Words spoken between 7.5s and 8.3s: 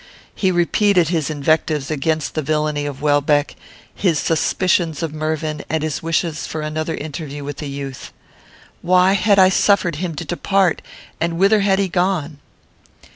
the youth.